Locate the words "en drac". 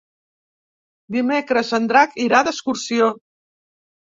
1.79-2.17